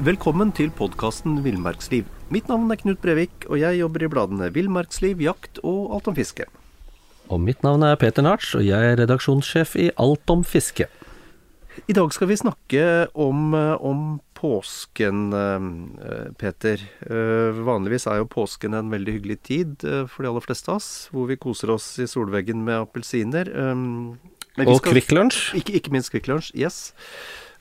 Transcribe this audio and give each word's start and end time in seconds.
Velkommen 0.00 0.48
til 0.56 0.70
podkasten 0.72 1.42
Villmarksliv. 1.44 2.06
Mitt 2.32 2.46
navn 2.48 2.70
er 2.72 2.78
Knut 2.80 3.02
Brevik, 3.02 3.42
og 3.52 3.58
jeg 3.60 3.82
jobber 3.82 4.06
i 4.06 4.08
bladene 4.08 4.46
Villmarksliv, 4.54 5.18
Jakt 5.20 5.58
og 5.60 5.90
Alt 5.92 6.06
om 6.08 6.14
fiske. 6.16 6.46
Og 7.28 7.42
mitt 7.44 7.60
navn 7.60 7.84
er 7.84 7.98
Peter 8.00 8.24
Narts, 8.24 8.54
og 8.56 8.64
jeg 8.64 8.80
er 8.80 8.96
redaksjonssjef 9.02 9.74
i 9.76 9.90
Alt 10.00 10.32
om 10.32 10.40
fiske. 10.40 10.86
I 11.84 11.96
dag 11.98 12.14
skal 12.16 12.30
vi 12.30 12.38
snakke 12.40 12.86
om, 13.12 13.52
eh, 13.52 13.76
om 13.84 14.22
påsken, 14.34 15.34
eh, 15.36 16.32
Peter. 16.32 16.80
Eh, 17.04 17.60
vanligvis 17.60 18.06
er 18.06 18.24
jo 18.24 18.24
påsken 18.24 18.72
en 18.72 18.88
veldig 18.88 19.20
hyggelig 19.20 19.42
tid 19.42 19.76
for 20.08 20.22
de 20.22 20.30
aller 20.30 20.40
fleste 20.40 20.70
av 20.70 20.76
oss, 20.76 21.10
hvor 21.12 21.28
vi 21.28 21.36
koser 21.36 21.68
oss 21.68 21.98
i 21.98 22.08
solveggen 22.08 22.64
med 22.64 22.88
appelsiner. 22.88 23.52
Og 24.56 24.80
Kvikk 24.80 25.12
Lunsj. 25.12 25.60
Ikke, 25.60 25.74
ikke 25.76 25.92
minst 25.92 26.10
Kvikk 26.10 26.26
Lunsj, 26.26 26.56
yes. 26.56 26.94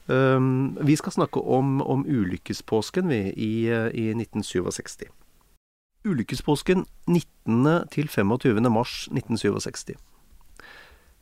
Um, 0.10 0.78
vi 0.82 0.96
skal 0.98 1.14
snakke 1.14 1.40
om, 1.40 1.82
om 1.82 2.06
ulykkespåsken, 2.08 3.08
vi, 3.08 3.20
i, 3.30 3.54
i 3.94 4.10
1967. 4.16 5.06
Ulykkespåsken 6.04 6.86
19. 7.06 7.68
til 7.94 8.08
25. 8.10 8.72
mars 8.74 9.06
1967. 9.12 9.94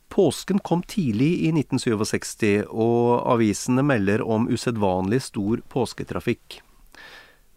Påsken 0.08 0.60
kom 0.60 0.86
tidlig 0.88 1.34
i 1.44 1.52
1967, 1.52 2.64
og 2.72 3.28
avisene 3.28 3.84
melder 3.84 4.24
om 4.24 4.48
usedvanlig 4.48 5.20
stor 5.28 5.60
påsketrafikk. 5.68 6.62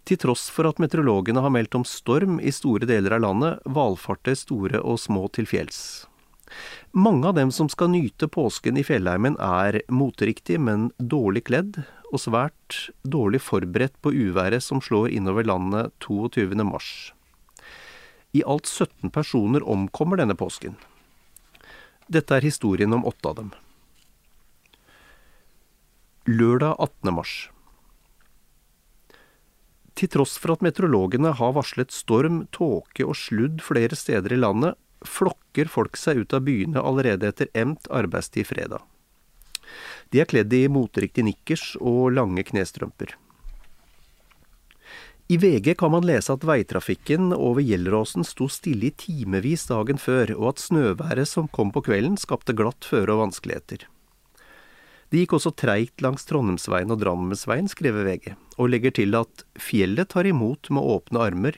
Til 0.03 0.19
tross 0.19 0.49
for 0.51 0.67
at 0.67 0.83
meteorologene 0.83 1.39
har 1.45 1.53
meldt 1.53 1.79
om 1.79 1.87
storm 1.87 2.41
i 2.43 2.51
store 2.51 2.89
deler 2.89 3.15
av 3.15 3.23
landet, 3.23 3.63
valfarter 3.63 4.35
store 4.35 4.83
og 4.83 4.99
små 4.99 5.29
til 5.31 5.47
fjells. 5.47 6.09
Mange 6.91 7.27
av 7.27 7.37
dem 7.37 7.51
som 7.51 7.69
skal 7.71 7.91
nyte 7.93 8.27
påsken 8.27 8.77
i 8.77 8.83
fjellheimen 8.83 9.37
er 9.39 9.79
moteriktige, 9.87 10.59
men 10.59 10.89
dårlig 10.97 11.45
kledd, 11.47 11.81
og 12.11 12.19
svært 12.19 12.77
dårlig 13.07 13.39
forberedt 13.45 13.95
på 14.03 14.11
uværet 14.11 14.63
som 14.63 14.81
slår 14.83 15.13
innover 15.15 15.47
landet 15.47 15.93
22. 16.03 16.51
mars. 16.67 17.13
I 18.35 18.43
alt 18.43 18.67
17 18.67 19.11
personer 19.11 19.63
omkommer 19.63 20.19
denne 20.19 20.35
påsken. 20.39 20.75
Dette 22.11 22.35
er 22.35 22.43
historien 22.43 22.91
om 22.93 23.05
åtte 23.07 23.31
av 23.31 23.39
dem. 23.39 23.51
Lørdag 26.27 26.75
18. 26.77 27.13
mars. 27.15 27.33
Til 29.95 30.11
tross 30.11 30.37
for 30.39 30.55
at 30.55 30.63
meteorologene 30.65 31.33
har 31.39 31.55
varslet 31.55 31.91
storm, 31.93 32.45
tåke 32.55 33.05
og 33.05 33.17
sludd 33.19 33.59
flere 33.63 33.97
steder 33.97 34.35
i 34.35 34.39
landet, 34.39 34.79
flokker 35.07 35.69
folk 35.71 35.97
seg 35.97 36.23
ut 36.23 36.33
av 36.33 36.45
byene 36.47 36.81
allerede 36.81 37.29
etter 37.31 37.51
endt 37.57 37.89
arbeidstid 37.91 38.47
fredag. 38.47 38.81
De 40.11 40.21
er 40.21 40.27
kledd 40.27 40.53
i 40.53 40.67
moteriktig 40.71 41.23
nikkers 41.25 41.75
og 41.79 42.11
lange 42.15 42.43
knestrømper. 42.47 43.15
I 45.31 45.37
VG 45.39 45.77
kan 45.79 45.93
man 45.93 46.03
lese 46.03 46.33
at 46.33 46.43
veitrafikken 46.43 47.31
over 47.31 47.63
Gjelleråsen 47.63 48.25
sto 48.27 48.49
stille 48.51 48.89
i 48.89 48.95
timevis 48.99 49.63
dagen 49.69 50.01
før, 50.01 50.33
og 50.35 50.49
at 50.49 50.63
snøværet 50.65 51.29
som 51.29 51.47
kom 51.47 51.71
på 51.71 51.85
kvelden 51.85 52.17
skapte 52.19 52.55
glatt 52.57 52.83
føre 52.83 53.15
og 53.15 53.21
vanskeligheter. 53.29 53.85
Det 55.11 55.25
gikk 55.25 55.33
også 55.35 55.51
treigt 55.59 55.99
langs 55.99 56.23
Trondheimsveien 56.23 56.93
og 56.93 57.01
Drammensveien, 57.01 57.67
skriver 57.67 58.05
VG, 58.07 58.29
og 58.55 58.69
legger 58.71 58.93
til 58.95 59.17
at 59.19 59.43
fjellet 59.59 60.07
tar 60.13 60.29
imot 60.29 60.69
med 60.71 60.87
åpne 60.87 61.19
armer, 61.19 61.57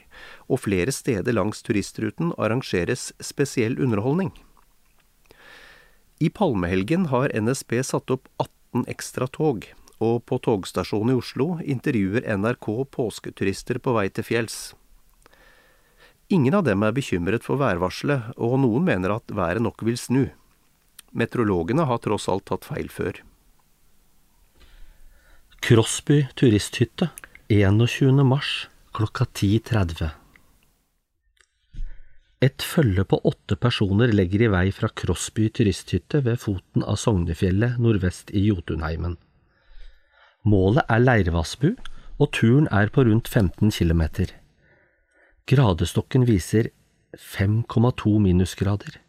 og 0.50 0.64
flere 0.64 0.90
steder 0.90 1.36
langs 1.36 1.62
turistruten 1.62 2.32
arrangeres 2.34 3.12
spesiell 3.22 3.78
underholdning. 3.78 4.32
I 6.18 6.32
palmehelgen 6.34 7.12
har 7.12 7.30
NSB 7.30 7.76
satt 7.86 8.10
opp 8.10 8.26
18 8.42 8.88
ekstra 8.90 9.28
tog, 9.30 9.68
og 10.02 10.24
på 10.26 10.38
togstasjonen 10.42 11.12
i 11.12 11.18
Oslo 11.20 11.46
intervjuer 11.62 12.26
NRK 12.34 12.68
påsketurister 12.90 13.78
på 13.78 13.94
vei 13.94 14.08
til 14.10 14.26
fjells. 14.26 14.56
Ingen 16.34 16.56
av 16.58 16.64
dem 16.66 16.82
er 16.82 16.96
bekymret 16.96 17.46
for 17.46 17.62
værvarselet, 17.62 18.32
og 18.34 18.56
noen 18.64 18.82
mener 18.88 19.14
at 19.14 19.30
været 19.30 19.62
nok 19.62 19.86
vil 19.86 20.00
snu. 20.00 20.24
Meteorologene 21.14 21.86
har 21.86 22.02
tross 22.02 22.26
alt 22.32 22.48
tatt 22.50 22.66
feil 22.66 22.90
før. 22.90 23.22
Crosby 25.64 26.26
turisthytte 26.36 27.06
21. 27.48 28.18
mars 28.28 28.68
klokka 28.92 29.24
10.30. 29.24 30.10
Et 32.44 32.66
følge 32.72 33.04
på 33.08 33.16
åtte 33.30 33.56
personer 33.56 34.12
legger 34.12 34.44
i 34.44 34.50
vei 34.52 34.66
fra 34.76 34.90
Crosby 34.92 35.46
turisthytte 35.48 36.20
ved 36.26 36.36
foten 36.42 36.84
av 36.84 36.98
Sognefjellet 37.00 37.80
nordvest 37.80 38.34
i 38.36 38.44
Jotunheimen. 38.50 39.16
Målet 40.44 40.84
er 40.84 41.00
Leirvassbu, 41.00 41.70
og 42.20 42.32
turen 42.36 42.68
er 42.68 42.92
på 42.92 43.06
rundt 43.08 43.32
15 43.32 43.72
km. 43.72 44.04
Gradestokken 45.48 46.28
viser 46.28 46.74
5,2 47.16 48.18
minusgrader, 48.28 49.00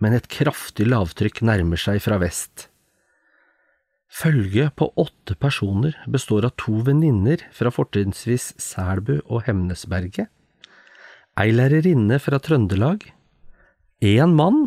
men 0.00 0.16
et 0.16 0.32
kraftig 0.32 0.88
lavtrykk 0.88 1.44
nærmer 1.44 1.88
seg 1.88 2.00
fra 2.08 2.16
vest. 2.24 2.69
Følget 4.10 4.74
på 4.74 4.88
åtte 4.98 5.36
personer 5.38 5.94
består 6.10 6.48
av 6.48 6.56
to 6.58 6.80
venninner 6.86 7.44
fra 7.54 7.70
fortrinnsvis 7.70 8.50
Selbu 8.58 9.20
og 9.22 9.44
Hemnesberget, 9.46 10.26
ei 11.38 11.52
lærerinne 11.54 12.18
fra 12.20 12.40
Trøndelag, 12.42 13.06
én 14.02 14.34
mann 14.34 14.64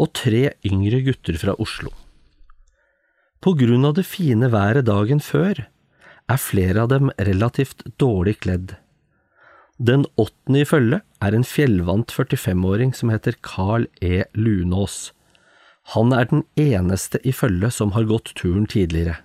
og 0.00 0.14
tre 0.16 0.54
yngre 0.64 1.02
gutter 1.04 1.36
fra 1.42 1.54
Oslo. 1.60 1.92
På 3.40 3.52
grunn 3.56 3.84
av 3.88 3.98
det 3.98 4.06
fine 4.08 4.48
været 4.52 4.88
dagen 4.88 5.20
før 5.20 5.60
er 6.30 6.40
flere 6.40 6.84
av 6.84 6.90
dem 6.92 7.12
relativt 7.20 7.84
dårlig 8.00 8.38
kledd. 8.40 8.74
Den 9.80 10.04
åttende 10.20 10.64
i 10.64 10.68
følget 10.68 11.04
er 11.24 11.36
en 11.36 11.46
fjellvant 11.46 12.12
45-åring 12.12 12.92
som 12.96 13.12
heter 13.12 13.36
Carl 13.44 13.86
E. 14.04 14.24
Lunås. 14.36 15.12
Han 15.94 16.14
er 16.14 16.28
den 16.30 16.44
eneste 16.60 17.18
i 17.26 17.32
følget 17.34 17.74
som 17.74 17.96
har 17.96 18.06
gått 18.06 18.32
turen 18.38 18.66
tidligere. 18.70 19.18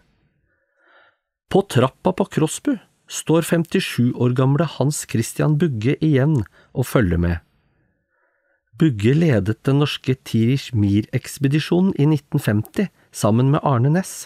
På 1.52 1.62
trappa 1.62 2.14
på 2.18 2.26
Krossbu 2.38 2.74
står 3.08 3.46
57 3.46 4.16
år 4.18 4.34
gamle 4.38 4.66
Hans 4.78 5.04
Christian 5.10 5.60
Bugge 5.62 5.94
igjen 6.02 6.40
og 6.74 6.88
følger 6.90 7.22
med. 7.22 7.38
Bugge 8.76 9.14
ledet 9.16 9.62
den 9.64 9.80
norske 9.80 10.18
Tirish 10.28 10.74
Mir-ekspedisjonen 10.76 11.94
i 11.96 12.10
1950 12.10 12.90
sammen 13.16 13.54
med 13.54 13.64
Arne 13.64 13.94
Næss, 13.94 14.26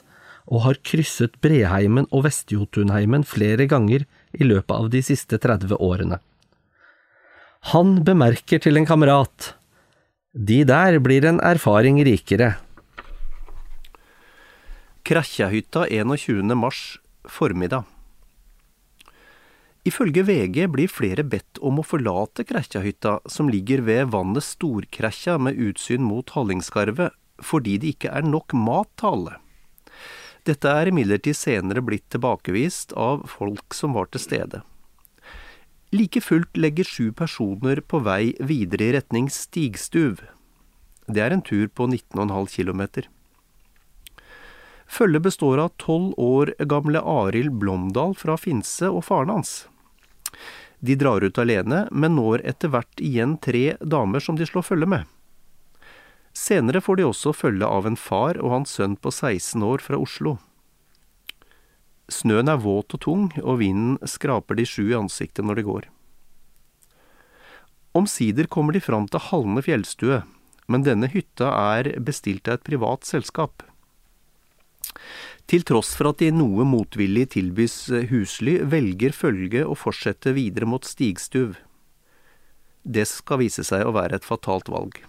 og 0.50 0.64
har 0.64 0.80
krysset 0.82 1.36
Breheimen 1.44 2.08
og 2.10 2.24
Vest-Jotunheimen 2.26 3.28
flere 3.28 3.68
ganger 3.70 4.08
i 4.34 4.48
løpet 4.48 4.74
av 4.74 4.90
de 4.90 5.04
siste 5.06 5.38
30 5.38 5.78
årene. 5.78 6.18
Han 7.76 8.00
bemerker 8.08 8.64
til 8.64 8.80
en 8.80 8.88
kamerat 8.90 9.54
de 10.34 10.64
der 10.64 11.00
blir 11.02 11.26
en 11.26 11.40
erfaring 11.42 11.98
rikere. 12.06 12.54
Krakkjahytta 15.02 15.88
21. 15.90 16.54
mars 16.54 17.00
formiddag. 17.26 17.84
Ifølge 19.90 20.22
VG 20.28 20.68
blir 20.70 20.92
flere 20.92 21.24
bedt 21.26 21.58
om 21.66 21.80
å 21.82 21.88
forlate 21.88 22.46
Krekkjahytta, 22.46 23.20
som 23.26 23.50
ligger 23.50 23.82
ved 23.82 24.12
vannet 24.14 24.46
Storkrekkja 24.46 25.40
med 25.42 25.58
utsyn 25.58 26.06
mot 26.06 26.30
Hallingskarvet, 26.30 27.16
fordi 27.42 27.80
det 27.82 27.96
ikke 27.96 28.14
er 28.14 28.28
nok 28.28 28.54
mat 28.54 28.92
til 29.00 29.10
alle. 29.10 29.40
Dette 30.46 30.70
er 30.70 30.92
imidlertid 30.92 31.34
senere 31.34 31.82
blitt 31.82 32.06
tilbakevist 32.14 32.94
av 32.94 33.26
folk 33.32 33.74
som 33.74 33.98
var 33.98 34.12
til 34.14 34.22
stede. 34.22 34.62
Like 35.92 36.22
fullt 36.22 36.58
legger 36.58 36.84
sju 36.84 37.12
personer 37.12 37.82
på 37.82 38.00
vei 38.06 38.36
videre 38.40 38.84
i 38.84 38.92
retning 38.94 39.30
Stigstuv. 39.34 40.22
Det 41.10 41.24
er 41.24 41.34
en 41.34 41.42
tur 41.42 41.66
på 41.68 41.88
19,5 41.90 42.46
km. 42.54 43.08
Følget 44.86 45.26
består 45.26 45.58
av 45.58 45.72
tolv 45.82 46.14
år 46.18 46.54
gamle 46.70 47.02
Arild 47.02 47.58
Blomdal 47.62 48.14
fra 48.18 48.38
Finse 48.38 48.90
og 48.90 49.04
faren 49.08 49.34
hans. 49.34 49.54
De 50.80 50.96
drar 50.96 51.26
ut 51.26 51.42
alene, 51.42 51.88
men 51.92 52.16
når 52.16 52.46
etter 52.48 52.70
hvert 52.74 53.02
igjen 53.02 53.40
tre 53.42 53.74
damer 53.82 54.22
som 54.22 54.38
de 54.38 54.46
slår 54.46 54.66
følge 54.70 54.90
med. 54.94 55.10
Senere 56.38 56.82
får 56.86 57.02
de 57.02 57.08
også 57.10 57.34
følge 57.34 57.66
av 57.66 57.90
en 57.90 57.98
far 57.98 58.38
og 58.38 58.54
hans 58.54 58.78
sønn 58.78 58.94
på 58.96 59.10
16 59.10 59.66
år 59.66 59.82
fra 59.84 59.98
Oslo. 59.98 60.38
Snøen 62.10 62.50
er 62.50 62.62
våt 62.62 62.96
og 62.98 63.02
tung, 63.06 63.30
og 63.44 63.62
vinden 63.62 63.98
skraper 64.08 64.58
de 64.58 64.66
sju 64.66 64.90
i 64.90 64.98
ansiktet 64.98 65.46
når 65.46 65.60
de 65.60 65.66
går. 65.68 65.88
Omsider 67.98 68.50
kommer 68.50 68.74
de 68.74 68.82
fram 68.82 69.08
til 69.10 69.22
Halne 69.30 69.64
fjellstue, 69.66 70.22
men 70.70 70.86
denne 70.86 71.10
hytta 71.10 71.50
er 71.76 71.96
bestilt 72.06 72.48
av 72.48 72.60
et 72.60 72.68
privat 72.68 73.08
selskap. 73.08 73.64
Til 75.50 75.66
tross 75.66 75.96
for 75.98 76.12
at 76.12 76.22
de 76.22 76.30
noe 76.34 76.66
motvillig 76.68 77.32
tilbys 77.34 77.78
husly, 78.12 78.60
velger 78.70 79.16
følget 79.18 79.66
å 79.66 79.78
fortsette 79.78 80.36
videre 80.38 80.70
mot 80.70 80.86
Stigstuv. 80.86 81.58
Det 82.86 83.08
skal 83.10 83.42
vise 83.42 83.66
seg 83.66 83.86
å 83.86 83.96
være 83.98 84.20
et 84.20 84.28
fatalt 84.28 84.70
valg. 84.70 85.02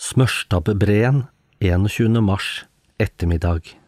Smørstabbbreen 0.00 1.26
21. 1.60 2.20
mars 2.24 2.64
ettermiddag. 3.00 3.83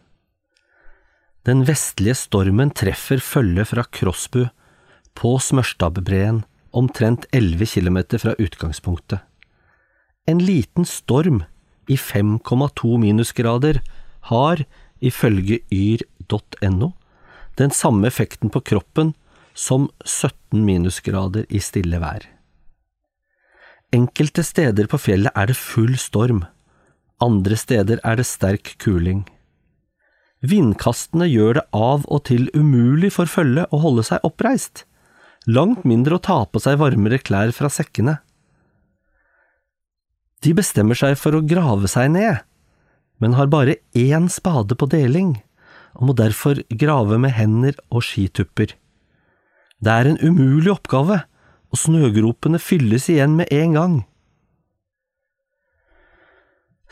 Den 1.47 1.63
vestlige 1.63 2.17
stormen 2.19 2.73
treffer 2.75 3.21
følget 3.23 3.71
fra 3.71 3.85
Krossbu 3.87 4.49
på 5.15 5.37
Smørstabbbreen 5.39 6.41
omtrent 6.75 7.29
11 7.33 7.69
km 7.71 7.99
fra 8.19 8.35
utgangspunktet. 8.43 9.21
En 10.27 10.43
liten 10.43 10.85
storm 10.85 11.45
i 11.87 11.95
5,2 11.95 12.97
minusgrader 12.99 13.79
har, 14.27 14.65
ifølge 14.99 15.61
yr.no, 15.71 16.91
den 17.57 17.71
samme 17.71 18.11
effekten 18.11 18.51
på 18.51 18.65
kroppen 18.67 19.15
som 19.55 19.87
17 20.05 20.65
minusgrader 20.67 21.47
i 21.49 21.63
stille 21.63 22.03
vær. 22.03 22.27
Enkelte 23.95 24.43
steder 24.43 24.91
på 24.91 24.99
fjellet 24.99 25.31
er 25.39 25.47
det 25.47 25.57
full 25.57 25.95
storm, 25.95 26.43
andre 27.23 27.57
steder 27.57 28.03
er 28.03 28.19
det 28.19 28.27
sterk 28.27 28.75
kuling. 28.83 29.23
Vindkastene 30.47 31.27
gjør 31.31 31.59
det 31.59 31.65
av 31.75 32.05
og 32.13 32.27
til 32.29 32.47
umulig 32.55 33.11
for 33.15 33.31
følget 33.31 33.73
å 33.75 33.81
holde 33.83 34.05
seg 34.07 34.25
oppreist, 34.27 34.85
langt 35.49 35.87
mindre 35.89 36.19
å 36.19 36.23
ta 36.23 36.43
på 36.47 36.61
seg 36.63 36.79
varmere 36.83 37.19
klær 37.23 37.55
fra 37.57 37.71
sekkene. 37.73 38.19
De 40.45 40.53
bestemmer 40.55 40.99
seg 40.99 41.17
for 41.19 41.35
å 41.35 41.43
grave 41.43 41.89
seg 41.91 42.13
ned, 42.15 42.43
men 43.19 43.37
har 43.39 43.49
bare 43.51 43.79
én 43.97 44.29
spade 44.31 44.77
på 44.79 44.89
deling, 44.93 45.39
og 45.97 46.11
må 46.11 46.17
derfor 46.19 46.61
grave 46.69 47.19
med 47.19 47.33
hender 47.35 47.79
og 47.89 48.05
skitupper. 48.05 48.77
Det 49.81 49.93
er 49.93 50.11
en 50.11 50.21
umulig 50.21 50.71
oppgave, 50.75 51.23
og 51.73 51.81
snøgropene 51.81 52.61
fylles 52.63 53.09
igjen 53.13 53.35
med 53.41 53.51
en 53.53 53.75
gang. 53.77 53.97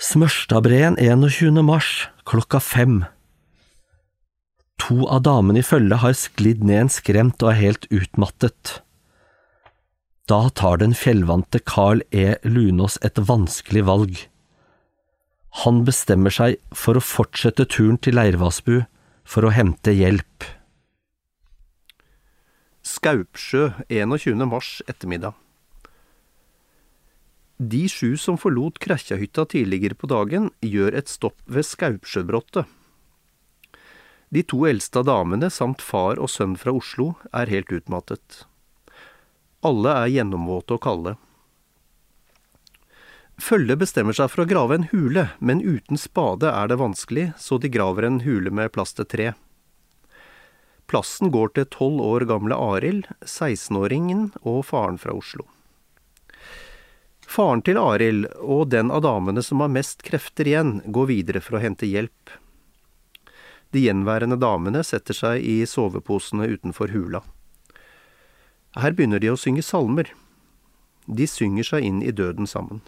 Smørstadbreen 0.00 0.96
21. 0.98 1.60
mars 1.62 2.08
klokka 2.26 2.58
fem. 2.60 3.04
To 4.82 5.06
av 5.06 5.22
damene 5.24 5.62
i 5.62 5.66
følget 5.66 6.02
har 6.02 6.16
sklidd 6.18 6.64
ned 6.66 6.84
en 6.84 6.92
skremt 6.92 7.42
og 7.44 7.52
er 7.52 7.60
helt 7.60 7.86
utmattet. 7.94 8.80
Da 10.28 10.48
tar 10.56 10.80
den 10.80 10.96
fjellvante 10.96 11.60
Carl 11.60 12.02
E. 12.10 12.34
Lunås 12.44 12.96
et 13.04 13.20
vanskelig 13.20 13.84
valg. 13.86 14.16
Han 15.62 15.84
bestemmer 15.86 16.34
seg 16.34 16.58
for 16.74 16.98
å 16.98 17.04
fortsette 17.04 17.68
turen 17.70 18.00
til 18.02 18.16
Leirvassbu 18.18 18.82
for 19.28 19.46
å 19.46 19.52
hente 19.54 19.94
hjelp. 19.94 20.48
Skaupsjø 22.84 23.70
21. 23.88 24.44
mars 24.50 24.80
ettermiddag. 24.90 25.36
De 27.56 27.84
sju 27.88 28.16
som 28.18 28.36
forlot 28.40 28.80
Krekkjahytta 28.82 29.46
tidligere 29.52 29.96
på 29.96 30.10
dagen, 30.10 30.50
gjør 30.60 30.96
et 30.98 31.08
stopp 31.08 31.38
ved 31.46 31.64
Skaupsjøbrottet. 31.68 32.66
De 34.34 34.42
to 34.42 34.64
eldste 34.66 34.98
av 34.98 35.06
damene 35.06 35.46
samt 35.52 35.82
far 35.84 36.18
og 36.18 36.26
sønn 36.32 36.56
fra 36.58 36.72
Oslo 36.74 37.12
er 37.30 37.52
helt 37.52 37.70
utmattet. 37.70 38.40
Alle 39.62 39.92
er 40.00 40.10
gjennomvåte 40.10 40.74
og 40.74 40.82
kalde. 40.82 41.12
Følget 43.38 43.78
bestemmer 43.78 44.14
seg 44.14 44.32
for 44.32 44.42
å 44.42 44.48
grave 44.50 44.74
en 44.74 44.88
hule, 44.90 45.28
men 45.38 45.62
uten 45.62 45.98
spade 45.98 46.50
er 46.50 46.70
det 46.70 46.80
vanskelig, 46.82 47.28
så 47.38 47.58
de 47.62 47.70
graver 47.70 48.06
en 48.08 48.20
hule 48.26 48.50
med 48.50 48.74
plass 48.74 48.94
til 48.98 49.06
tre. 49.06 49.30
Plassen 50.90 51.30
går 51.34 51.54
til 51.54 51.70
tolv 51.70 52.02
år 52.02 52.26
gamle 52.30 52.58
Arild, 52.58 53.06
16-åringen 53.22 54.32
og 54.42 54.64
faren 54.66 54.98
fra 54.98 55.14
Oslo. 55.14 55.46
Faren 57.24 57.62
til 57.64 57.78
Arild 57.80 58.26
og 58.42 58.68
den 58.74 58.90
av 58.90 59.06
damene 59.06 59.42
som 59.42 59.62
har 59.62 59.72
mest 59.72 60.02
krefter 60.06 60.50
igjen, 60.50 60.80
går 60.86 61.10
videre 61.10 61.42
for 61.42 61.58
å 61.58 61.62
hente 61.62 61.86
hjelp. 61.86 62.40
De 63.74 63.82
gjenværende 63.82 64.38
damene 64.38 64.84
setter 64.86 65.16
seg 65.18 65.42
i 65.42 65.64
soveposene 65.66 66.46
utenfor 66.52 66.94
hula. 66.94 67.24
Her 68.78 68.94
begynner 68.94 69.22
de 69.22 69.32
å 69.32 69.38
synge 69.38 69.64
salmer. 69.66 70.12
De 71.06 71.26
synger 71.26 71.66
seg 71.66 71.86
inn 71.88 72.00
i 72.02 72.14
døden 72.14 72.46
sammen. 72.46 72.84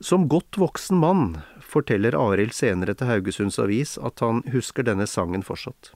Som 0.00 0.26
godt 0.32 0.58
voksen 0.60 0.98
mann 1.00 1.22
forteller 1.60 2.16
Arild 2.16 2.56
senere 2.56 2.96
til 2.96 3.08
Haugesunds 3.12 3.60
Avis 3.60 3.96
at 3.96 4.20
han 4.24 4.42
husker 4.52 4.84
denne 4.84 5.08
sangen 5.08 5.44
fortsatt. 5.44 5.92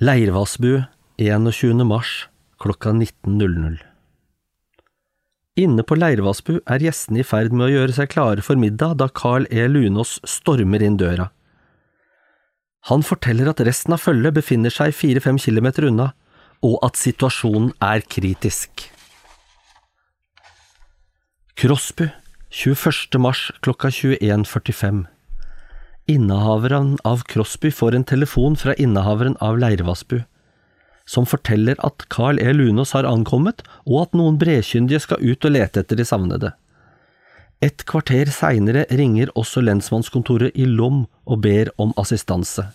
Leirvassbu 0.00 0.84
21. 1.18 1.84
mars 1.88 2.28
klokka 2.62 2.92
19.00 2.94 3.87
Inne 5.58 5.82
på 5.82 5.96
Leirvassbu 5.98 6.60
er 6.70 6.84
gjestene 6.84 7.24
i 7.24 7.26
ferd 7.26 7.50
med 7.50 7.66
å 7.66 7.72
gjøre 7.72 7.96
seg 7.96 8.12
klare 8.12 8.44
for 8.46 8.60
middag 8.60 9.00
da 9.00 9.08
Carl 9.10 9.48
E. 9.50 9.64
Lunås 9.66 10.20
stormer 10.22 10.84
inn 10.86 10.98
døra. 11.00 11.32
Han 12.86 13.02
forteller 13.02 13.50
at 13.50 13.64
resten 13.66 13.96
av 13.96 14.04
følget 14.04 14.36
befinner 14.38 14.70
seg 14.70 14.94
fire–fem 14.94 15.40
kilometer 15.42 15.88
unna, 15.90 16.12
og 16.62 16.78
at 16.86 16.98
situasjonen 16.98 17.72
er 17.82 18.06
kritisk. 18.06 18.86
Krossbu 21.58 22.06
21. 22.54 23.18
mars 23.18 23.48
klokka 23.60 23.90
21.45 23.90 25.02
Innehaveren 26.08 26.94
av 27.04 27.26
Crosby 27.28 27.72
får 27.74 27.98
en 27.98 28.06
telefon 28.06 28.54
fra 28.56 28.78
innehaveren 28.78 29.34
av 29.44 29.58
Leirvassbu, 29.58 30.22
som 31.08 31.26
forteller 31.28 31.78
at 31.86 32.04
Carl 32.12 32.40
E. 32.42 32.52
Lunås 32.52 32.92
har 32.92 33.08
ankommet, 33.08 33.62
og 33.88 34.02
at 34.06 34.16
noen 34.18 34.36
bredkyndige 34.40 35.00
skal 35.06 35.22
ut 35.24 35.46
og 35.48 35.54
lete 35.54 35.82
etter 35.82 35.96
de 35.98 36.04
savnede. 36.06 36.52
Et 37.64 37.82
kvarter 37.88 38.30
seinere 38.30 38.84
ringer 38.94 39.32
også 39.34 39.64
lensmannskontoret 39.64 40.54
i 40.54 40.68
Lom 40.68 41.06
og 41.26 41.40
ber 41.42 41.72
om 41.80 41.94
assistanse. 41.98 42.68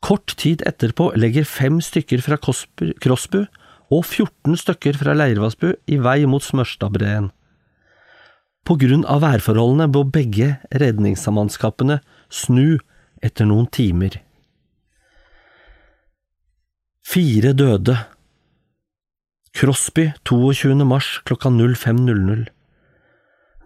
Kort 0.00 0.32
tid 0.38 0.62
etterpå 0.68 1.10
legger 1.18 1.44
fem 1.44 1.82
stykker 1.82 2.22
fra 2.24 2.38
Krossbu 2.38 3.40
og 3.90 4.04
14 4.04 4.54
stykker 4.62 4.96
fra 5.00 5.16
Leirvassbu 5.16 5.72
i 5.90 5.98
vei 6.00 6.22
mot 6.30 6.44
Smørstadbreen. 6.44 7.32
På 8.64 8.76
grunn 8.80 9.04
av 9.08 9.24
værforholdene 9.24 9.88
må 9.90 10.04
begge 10.12 10.54
redningsmannskapene 10.80 11.98
snu 12.28 12.78
etter 13.24 13.48
noen 13.48 13.66
timer. 13.72 14.20
Fire 17.08 17.54
døde. 17.56 17.94
Crosby 19.56 20.10
22. 20.28 20.74
mars 20.84 21.06
klokka 21.24 21.48
05.00. 21.48 22.42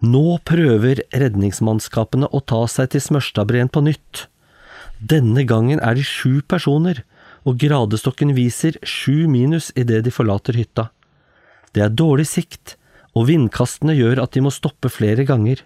Nå 0.07 0.21
prøver 0.47 1.01
redningsmannskapene 1.11 2.29
å 2.31 2.39
ta 2.39 2.61
seg 2.71 2.93
til 2.93 3.03
Smørstadbreen 3.03 3.67
på 3.67 3.83
nytt. 3.83 4.21
Denne 5.11 5.43
gangen 5.49 5.83
er 5.83 5.99
de 5.99 6.07
sju 6.07 6.39
personer, 6.47 7.03
og 7.43 7.59
gradestokken 7.59 8.31
viser 8.37 8.79
sju 8.79 9.27
minus 9.27 9.73
idet 9.75 10.05
de 10.07 10.15
forlater 10.15 10.55
hytta. 10.55 10.87
Det 11.75 11.83
er 11.83 11.91
dårlig 11.91 12.29
sikt, 12.31 12.77
og 13.11 13.27
vindkastene 13.27 13.97
gjør 13.99 14.23
at 14.23 14.37
de 14.37 14.45
må 14.47 14.55
stoppe 14.55 14.87
flere 14.87 15.27
ganger. 15.27 15.65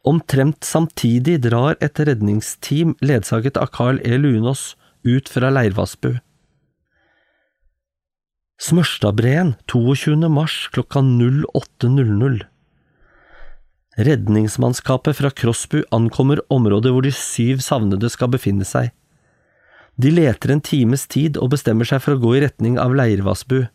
Omtrent 0.00 0.64
samtidig 0.64 1.42
drar 1.44 1.76
et 1.76 2.00
redningsteam 2.00 2.96
ledsaget 3.04 3.60
av 3.60 3.74
Carl 3.76 4.00
E. 4.00 4.16
Lunås 4.16 4.70
ut 5.04 5.28
fra 5.28 5.52
Leirvassbu. 5.52 6.14
Smørstadbreen 8.56 9.50
22. 9.68 10.30
mars 10.32 10.54
klokka 10.72 11.02
08.00 11.04 12.38
Redningsmannskapet 14.00 15.18
fra 15.18 15.28
Krossbu 15.28 15.82
ankommer 15.92 16.40
området 16.48 16.94
hvor 16.94 17.04
de 17.04 17.12
syv 17.12 17.60
savnede 17.60 18.08
skal 18.08 18.30
befinne 18.32 18.64
seg. 18.64 18.94
De 20.00 20.08
leter 20.08 20.54
en 20.54 20.64
times 20.64 21.04
tid 21.04 21.36
og 21.36 21.50
bestemmer 21.52 21.84
seg 21.84 22.00
for 22.00 22.16
å 22.16 22.22
gå 22.22 22.32
i 22.38 22.40
retning 22.46 22.78
av 22.80 22.96
Leirvassbu. 22.96 23.66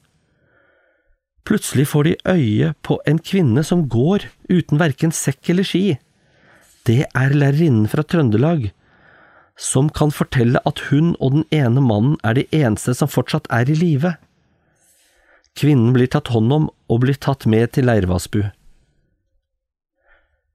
Plutselig 1.46 1.86
får 1.94 2.10
de 2.10 2.16
øye 2.34 2.74
på 2.82 2.98
en 3.06 3.22
kvinne 3.22 3.62
som 3.62 3.86
går 3.86 4.26
uten 4.50 4.82
verken 4.82 5.14
sekk 5.14 5.54
eller 5.54 5.70
ski. 5.70 5.86
Det 6.90 7.04
er 7.06 7.38
lærerinnen 7.38 7.86
fra 7.86 8.02
Trøndelag, 8.02 8.72
som 9.62 9.94
kan 9.94 10.10
fortelle 10.10 10.58
at 10.66 10.88
hun 10.90 11.14
og 11.20 11.38
den 11.38 11.48
ene 11.54 11.86
mannen 11.86 12.18
er 12.26 12.42
de 12.42 12.50
eneste 12.50 12.98
som 12.98 13.14
fortsatt 13.14 13.46
er 13.54 13.70
i 13.70 13.78
live. 13.78 14.18
Kvinnen 15.62 15.94
blir 15.94 16.10
tatt 16.10 16.32
hånd 16.34 16.50
om 16.56 16.64
og 16.90 17.04
blir 17.04 17.20
tatt 17.22 17.46
med 17.46 17.76
til 17.76 17.86
Leirvassbu. 17.86 18.42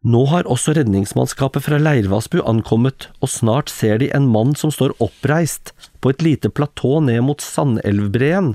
Nå 0.06 0.22
har 0.30 0.46
også 0.50 0.75
redningsmannskapet 0.76 1.64
fra 1.66 1.78
Leirvassbu 1.82 2.40
ankommet, 2.46 3.08
og 3.22 3.30
snart 3.30 3.70
ser 3.70 3.98
de 4.02 4.10
en 4.14 4.26
mann 4.30 4.54
som 4.58 4.70
står 4.75 4.94
oppreist 5.02 5.72
på 6.02 6.12
et 6.12 6.22
lite 6.22 6.50
platå 6.50 7.00
ned 7.02 7.25
mot 7.26 7.42
Sandelvbreen. 7.42 8.52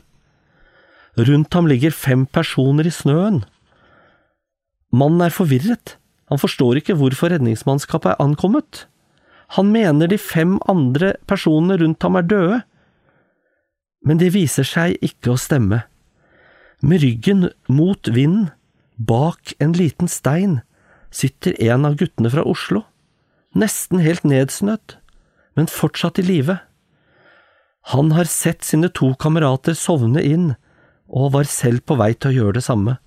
Rundt 1.20 1.56
ham 1.56 1.68
ligger 1.68 1.96
fem 1.96 2.24
personer 2.28 2.88
i 2.88 2.94
snøen. 2.96 3.42
Mannen 4.96 5.26
er 5.28 5.36
forvirret, 5.36 5.98
han 6.32 6.40
forstår 6.40 6.80
ikke 6.80 6.96
hvorfor 7.00 7.34
redningsmannskapet 7.34 8.14
er 8.14 8.24
ankommet. 8.24 8.86
Han 9.60 9.74
mener 9.74 10.08
de 10.08 10.20
fem 10.20 10.56
andre 10.72 11.18
personene 11.28 11.76
rundt 11.82 12.04
ham 12.08 12.16
er 12.16 12.28
døde. 12.28 12.60
Men 14.08 14.20
det 14.20 14.32
viser 14.32 14.64
seg 14.68 14.96
ikke 15.04 15.34
å 15.34 15.40
stemme. 15.40 15.84
Med 16.82 17.02
ryggen 17.02 17.50
mot 17.70 18.08
vinden, 18.08 18.50
bak 18.98 19.54
en 19.60 19.74
liten 19.78 20.10
stein, 20.10 20.62
sitter 21.14 21.54
en 21.62 21.86
av 21.86 21.98
guttene 22.00 22.32
fra 22.34 22.42
Oslo, 22.48 22.84
nesten 23.54 24.02
helt 24.02 24.26
nedsnødd, 24.26 24.98
men 25.58 25.70
fortsatt 25.70 26.18
i 26.22 26.26
live. 26.26 26.58
Han 27.94 28.12
har 28.18 28.30
sett 28.30 28.66
sine 28.66 28.90
to 28.90 29.12
kamerater 29.22 29.78
sovne 29.78 30.24
inn, 30.26 30.54
og 31.12 31.34
var 31.36 31.50
selv 31.50 31.84
på 31.86 31.98
vei 32.00 32.14
til 32.16 32.32
å 32.32 32.38
gjøre 32.38 32.58
det 32.58 32.66
samme. 32.66 32.98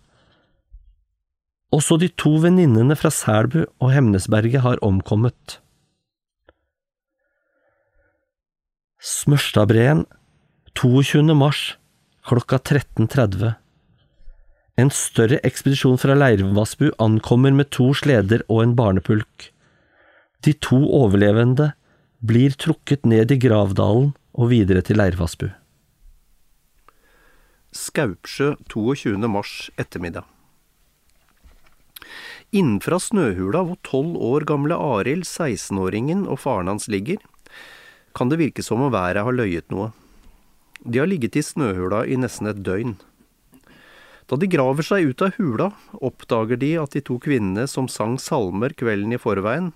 Også 1.74 1.98
de 1.98 2.10
to 2.20 2.36
venninnene 2.42 2.94
fra 2.98 3.10
Selbu 3.10 3.64
og 3.64 3.88
Hemnesberget 3.90 4.62
har 4.62 4.82
omkommet. 4.86 5.58
Smørstadbreen 9.02 10.04
22. 10.78 11.24
mars 11.34 11.64
klokka 12.24 12.60
13.30 12.60 13.63
En 14.74 14.90
større 14.90 15.38
ekspedisjon 15.46 16.00
fra 16.02 16.16
Leirvassbu 16.18 16.88
ankommer 16.98 17.52
med 17.54 17.68
to 17.70 17.92
sleder 17.94 18.42
og 18.50 18.64
en 18.64 18.72
barnepulk. 18.74 19.52
De 20.42 20.54
to 20.66 20.80
overlevende 20.98 21.68
blir 22.18 22.56
trukket 22.58 23.06
ned 23.06 23.30
i 23.30 23.38
Gravdalen 23.38 24.10
og 24.34 24.50
videre 24.50 24.82
til 24.82 24.98
Leirvassbu. 24.98 25.46
Skaupsjø 27.70 28.56
22. 28.70 29.14
mars 29.30 29.70
ettermiddag. 29.78 30.26
Innenfra 32.50 32.98
snøhula 32.98 33.62
hvor 33.68 33.78
tolv 33.86 34.18
år 34.18 34.46
gamle 34.50 34.74
Arild, 34.74 35.22
16-åringen 35.22 36.26
og 36.26 36.42
faren 36.42 36.70
hans 36.70 36.90
ligger, 36.90 37.22
kan 38.14 38.30
det 38.30 38.42
virke 38.42 38.62
som 38.62 38.82
om 38.82 38.94
været 38.94 39.22
har 39.22 39.38
løyet 39.38 39.70
noe. 39.70 39.92
De 40.82 40.98
har 40.98 41.06
ligget 41.10 41.38
i 41.38 41.46
snøhula 41.46 42.04
i 42.10 42.18
nesten 42.18 42.50
et 42.50 42.62
døgn. 42.66 42.98
Da 44.30 44.38
de 44.40 44.48
graver 44.48 44.86
seg 44.86 45.10
ut 45.10 45.22
av 45.22 45.34
hula, 45.36 45.70
oppdager 46.00 46.56
de 46.60 46.72
at 46.80 46.96
de 46.96 47.02
to 47.04 47.18
kvinnene 47.20 47.66
som 47.68 47.90
sang 47.92 48.16
salmer 48.20 48.72
kvelden 48.72 49.12
i 49.12 49.20
forveien, 49.20 49.72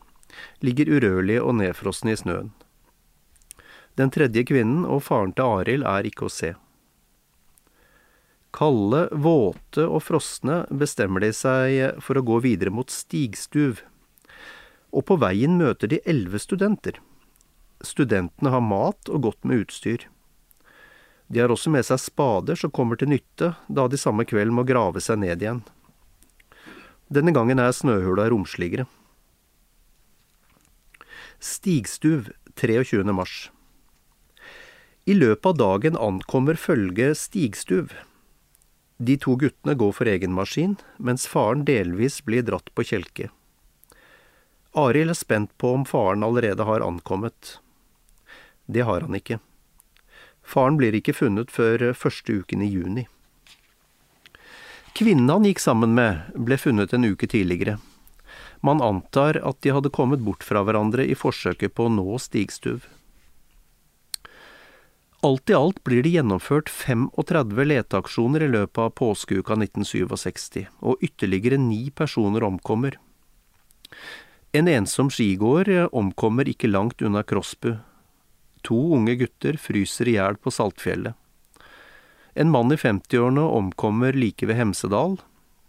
ligger 0.64 0.88
urørlige 0.88 1.42
og 1.44 1.58
nedfrosne 1.60 2.14
i 2.14 2.20
snøen. 2.20 2.54
Den 3.98 4.12
tredje 4.14 4.44
kvinnen 4.46 4.86
og 4.86 5.02
faren 5.08 5.34
til 5.34 5.44
Arild 5.58 5.86
er 5.88 6.06
ikke 6.06 6.28
å 6.28 6.32
se. 6.32 6.54
Kalde, 8.54 9.08
våte 9.12 9.84
og 9.84 10.00
frosne 10.06 10.62
bestemmer 10.70 11.22
de 11.22 11.32
seg 11.36 12.00
for 12.02 12.16
å 12.16 12.24
gå 12.24 12.38
videre 12.46 12.72
mot 12.72 12.88
Stigstuv. 12.90 13.82
Og 14.94 15.04
på 15.04 15.18
veien 15.20 15.58
møter 15.60 15.90
de 15.90 16.00
elleve 16.08 16.40
studenter. 16.40 16.96
Studentene 17.84 18.54
har 18.54 18.64
mat 18.64 19.10
og 19.12 19.26
godt 19.28 19.44
med 19.44 19.66
utstyr. 19.66 20.06
De 21.28 21.40
har 21.40 21.52
også 21.52 21.70
med 21.70 21.84
seg 21.84 22.00
spader 22.00 22.56
som 22.56 22.72
kommer 22.72 22.96
til 22.96 23.10
nytte, 23.12 23.52
da 23.68 23.84
de 23.88 24.00
samme 24.00 24.24
kveld 24.28 24.54
må 24.54 24.64
grave 24.68 25.00
seg 25.04 25.20
ned 25.20 25.44
igjen. 25.44 25.60
Denne 27.12 27.32
gangen 27.36 27.60
er 27.60 27.72
snøhula 27.72 28.28
romsligere. 28.32 28.88
Stigstuv 31.38 32.30
23. 32.56 33.04
mars. 33.12 33.50
I 35.08 35.14
løpet 35.16 35.46
av 35.46 35.56
dagen 35.56 35.96
ankommer 35.96 36.58
følget 36.60 37.16
Stigstuv. 37.16 37.92
De 38.98 39.14
to 39.16 39.36
guttene 39.40 39.76
går 39.78 39.92
for 39.94 40.10
egen 40.10 40.34
maskin, 40.36 40.74
mens 40.98 41.28
faren 41.30 41.62
delvis 41.68 42.18
blir 42.26 42.44
dratt 42.44 42.72
på 42.74 42.84
kjelke. 42.88 43.28
Arild 44.76 45.14
er 45.14 45.16
spent 45.16 45.54
på 45.56 45.70
om 45.76 45.86
faren 45.88 46.26
allerede 46.26 46.66
har 46.68 46.84
ankommet. 46.84 47.58
Det 48.66 48.84
har 48.84 49.06
han 49.06 49.16
ikke. 49.16 49.38
Faren 50.48 50.78
blir 50.80 50.96
ikke 50.96 51.12
funnet 51.12 51.52
før 51.52 51.90
første 51.92 52.40
uken 52.40 52.64
i 52.64 52.70
juni. 52.72 53.04
Kvinnen 54.96 55.28
han 55.30 55.44
gikk 55.44 55.60
sammen 55.60 55.92
med, 55.94 56.30
ble 56.34 56.56
funnet 56.58 56.94
en 56.96 57.04
uke 57.04 57.28
tidligere. 57.28 57.76
Man 58.64 58.80
antar 58.82 59.38
at 59.46 59.60
de 59.62 59.74
hadde 59.76 59.92
kommet 59.94 60.24
bort 60.24 60.42
fra 60.42 60.64
hverandre 60.66 61.04
i 61.06 61.14
forsøket 61.14 61.76
på 61.76 61.86
å 61.86 61.92
nå 61.92 62.16
Stigstuv. 62.18 62.88
Alt 65.26 65.50
i 65.50 65.54
alt 65.58 65.82
blir 65.86 66.02
det 66.06 66.14
gjennomført 66.14 66.70
35 66.70 67.64
leteaksjoner 67.66 68.44
i 68.46 68.50
løpet 68.52 68.80
av 68.84 68.92
påskeuka 68.98 69.56
1967, 69.58 70.66
og 70.78 71.02
ytterligere 71.02 71.58
ni 71.58 71.88
personer 71.90 72.46
omkommer. 72.46 72.94
En 74.54 74.70
ensom 74.70 75.10
skigåer 75.10 75.88
omkommer 75.90 76.48
ikke 76.48 76.70
langt 76.70 77.02
unna 77.02 77.24
Krossbu. 77.26 77.74
To 78.68 78.78
unge 78.98 79.16
gutter 79.20 79.56
fryser 79.60 80.10
i 80.10 80.18
hjel 80.18 80.36
på 80.42 80.52
Saltfjellet. 80.52 81.16
En 82.38 82.52
mann 82.52 82.70
i 82.70 82.76
50-årene 82.78 83.42
omkommer 83.42 84.14
like 84.14 84.46
ved 84.46 84.58
Hemsedal, 84.60 85.16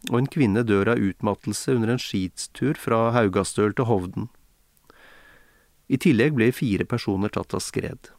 og 0.10 0.16
en 0.20 0.30
kvinne 0.32 0.62
dør 0.68 0.94
av 0.94 1.02
utmattelse 1.02 1.74
under 1.76 1.96
en 1.96 2.02
skitur 2.02 2.78
fra 2.80 3.10
Haugastøl 3.16 3.74
til 3.76 3.88
Hovden. 3.90 4.28
I 5.90 5.98
tillegg 5.98 6.36
ble 6.38 6.52
fire 6.54 6.86
personer 6.86 7.32
tatt 7.34 7.56
av 7.58 7.64
skred. 7.66 8.12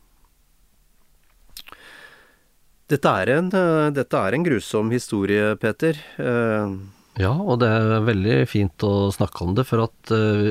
Dette 2.91 3.13
er, 3.23 3.31
en, 3.37 3.53
dette 3.95 4.19
er 4.19 4.35
en 4.35 4.47
grusom 4.49 4.91
historie, 4.91 5.55
Peter. 5.63 6.01
Eh, 6.19 6.75
Ja, 7.21 7.31
og 7.37 7.61
det 7.63 7.69
er 7.71 8.03
veldig 8.07 8.37
fint 8.51 8.83
å 8.87 9.11
snakke 9.15 9.45
om 9.45 9.55
det, 9.55 9.65
for 9.69 9.85
at 9.85 10.13
eh, 10.15 10.51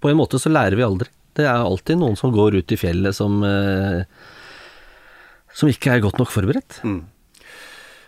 på 0.00 0.10
en 0.10 0.18
måte 0.18 0.40
så 0.42 0.50
lærer 0.50 0.78
vi 0.78 0.86
aldri. 0.86 1.10
Det 1.40 1.48
er 1.48 1.64
alltid 1.64 2.00
noen 2.00 2.18
som 2.20 2.34
går 2.34 2.58
ut 2.60 2.74
i 2.74 2.78
fjellet 2.80 3.16
som, 3.16 3.40
eh, 3.46 4.04
som 5.56 5.70
ikke 5.72 5.94
er 5.94 6.04
godt 6.04 6.20
nok 6.20 6.32
forberedt. 6.32 6.82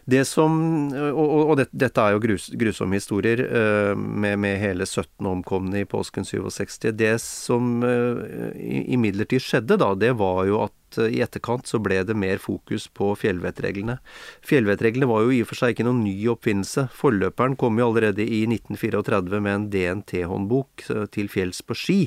Det 0.02 0.24
som, 0.26 0.54
og, 0.90 1.32
og, 1.38 1.52
det, 1.60 1.68
dette 1.78 2.02
er 2.02 2.16
jo 2.16 2.22
grus, 2.24 2.48
grusomme 2.58 2.98
historier, 2.98 3.44
eh, 3.46 3.92
med, 3.94 4.40
med 4.42 4.58
hele 4.58 4.86
17 4.88 5.28
omkomne 5.30 5.84
i 5.84 5.88
påsken 5.88 6.26
67. 6.26 6.90
Det 6.98 7.14
som 7.22 7.76
eh, 7.86 8.50
imidlertid 8.96 9.44
skjedde 9.44 9.78
da, 9.78 9.92
det 9.94 10.16
var 10.18 10.42
jo 10.50 10.64
at 10.66 10.74
eh, 11.00 11.12
i 11.16 11.22
etterkant 11.24 11.68
så 11.68 11.80
ble 11.82 12.00
det 12.06 12.16
mer 12.18 12.40
fokus 12.42 12.88
på 12.92 13.12
fjellvettreglene. 13.20 13.98
Fjellvettreglene 14.46 15.08
var 15.10 15.24
jo 15.24 15.32
i 15.34 15.40
og 15.44 15.50
for 15.50 15.60
seg 15.60 15.74
ikke 15.74 15.86
noen 15.86 16.02
ny 16.04 16.14
oppfinnelse. 16.32 16.88
Forløperen 16.96 17.56
kom 17.60 17.80
jo 17.80 17.88
allerede 17.88 18.24
i 18.24 18.42
1934 18.48 19.42
med 19.42 19.54
en 19.54 19.66
DNT-håndbok 19.72 20.86
eh, 20.90 21.08
til 21.14 21.32
fjells 21.32 21.62
på 21.66 21.78
ski. 21.78 22.00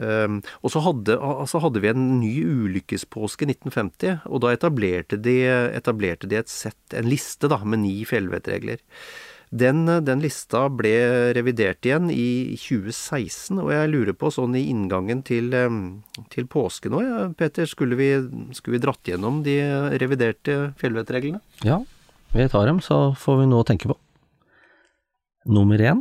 Um, 0.00 0.38
og 0.64 0.72
så 0.72 0.80
hadde, 0.86 1.18
altså 1.20 1.60
hadde 1.60 1.82
vi 1.84 1.90
en 1.90 2.06
ny 2.16 2.32
ulykkespåske 2.48 3.44
1950, 3.44 4.22
og 4.24 4.40
da 4.42 4.54
etablerte 4.56 5.18
de, 5.20 5.36
etablerte 5.76 6.30
de 6.30 6.38
et 6.40 6.50
sett, 6.50 6.80
en 6.96 7.10
liste 7.12 7.50
da, 7.52 7.60
med 7.60 7.84
ni 7.84 7.98
fjellvettregler. 8.08 8.80
Den, 9.52 9.84
den 9.84 10.22
lista 10.24 10.64
ble 10.72 10.94
revidert 11.36 11.84
igjen 11.84 12.06
i 12.08 12.56
2016, 12.56 13.58
og 13.60 13.68
jeg 13.74 13.90
lurer 13.92 14.16
på, 14.16 14.30
sånn 14.32 14.56
i 14.56 14.62
inngangen 14.72 15.20
til, 15.28 15.52
til 16.32 16.46
påske 16.48 16.88
nå, 16.88 17.02
ja, 17.04 17.26
Peter, 17.36 17.68
skulle 17.68 17.98
vi, 17.98 18.08
skulle 18.56 18.78
vi 18.78 18.84
dratt 18.86 19.10
gjennom 19.12 19.42
de 19.44 19.58
reviderte 20.00 20.70
fjellvettreglene? 20.80 21.42
Ja, 21.68 21.82
vi 22.32 22.48
tar 22.48 22.64
dem, 22.70 22.80
så 22.80 23.10
får 23.12 23.42
vi 23.42 23.50
noe 23.50 23.60
å 23.60 23.68
tenke 23.68 23.92
på. 23.92 23.98
Nummer 25.52 25.80
én. 25.84 26.00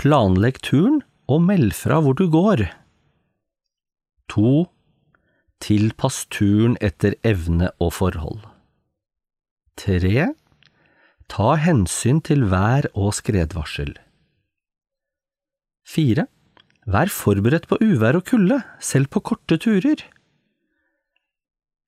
Planlegg 0.00 0.62
turen 0.64 1.02
og 1.28 1.44
meld 1.44 1.74
fra 1.76 2.00
hvor 2.00 2.16
du 2.16 2.24
går. 2.32 2.64
2. 4.32 4.54
Tilpass 5.64 6.24
turen 6.32 6.78
etter 6.80 7.18
evne 7.26 7.70
og 7.76 7.92
forhold. 7.98 8.40
3. 9.80 10.32
Ta 11.30 11.54
hensyn 11.60 12.20
til 12.24 12.46
vær 12.50 12.88
og 12.94 13.14
skredvarsel. 13.16 13.94
4. 15.88 16.26
Vær 16.84 17.10
forberedt 17.12 17.68
på 17.68 17.78
uvær 17.80 18.18
og 18.18 18.26
kulde, 18.28 18.60
selv 18.80 19.08
på 19.12 19.22
korte 19.24 19.56
turer. 19.60 20.04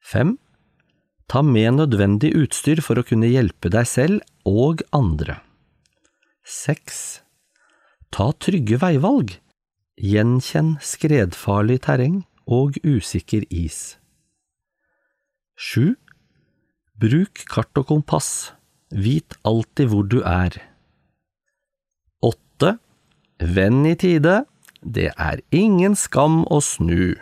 5. 0.01 0.37
Ta 1.29 1.43
med 1.43 1.81
nødvendig 1.81 2.33
utstyr 2.39 2.81
for 2.85 3.01
å 3.01 3.05
kunne 3.07 3.29
hjelpe 3.29 3.73
deg 3.73 3.89
selv 3.91 4.23
og 4.47 4.85
andre. 4.95 5.41
6. 6.47 7.03
Ta 8.15 8.31
trygge 8.39 8.79
veivalg. 8.81 9.35
Gjenkjenn 9.97 10.77
skredfarlig 10.85 11.81
terreng 11.89 12.21
og 12.47 12.77
usikker 12.85 13.49
is. 13.51 13.97
7. 15.57 15.97
Bruk 17.01 17.43
kart 17.51 17.81
og 17.81 17.89
kompass. 17.91 18.56
Vit 18.95 19.35
alltid 19.43 19.91
hvor 19.91 20.07
du 20.07 20.21
er. 20.23 20.55
Åtte. 22.23 22.77
Vend 23.43 23.87
i 23.91 23.95
tide. 23.99 24.45
Det 24.81 25.11
er 25.19 25.43
ingen 25.51 25.97
skam 25.99 26.45
å 26.47 26.61
snu. 26.63 27.17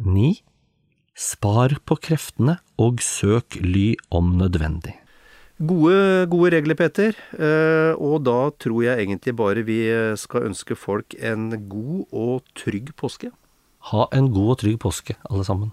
Ni. 0.00 0.36
Spar 1.16 1.78
på 1.88 1.96
kreftene 2.00 2.58
og 2.80 3.00
søk 3.04 3.56
ly 3.60 3.94
om 4.12 4.34
nødvendig. 4.40 4.96
Gode, 5.56 6.26
gode 6.28 6.52
regler, 6.52 6.76
Peter. 6.76 7.16
Eh, 7.32 7.96
og 7.96 8.26
da 8.28 8.50
tror 8.60 8.82
jeg 8.84 9.06
egentlig 9.06 9.36
bare 9.36 9.64
vi 9.64 9.80
skal 10.20 10.50
ønske 10.50 10.76
folk 10.76 11.16
en 11.16 11.48
god 11.68 12.04
og 12.12 12.44
trygg 12.56 12.92
påske. 12.96 13.32
Ha 13.92 14.08
en 14.12 14.32
god 14.34 14.56
og 14.56 14.62
trygg 14.64 14.80
påske, 14.82 15.16
alle 15.30 15.48
sammen. 15.48 15.72